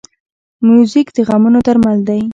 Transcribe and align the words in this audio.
موزیک 0.67 1.07
د 1.15 1.17
غمونو 1.27 1.59
درمل 1.67 1.97
دی. 2.07 2.21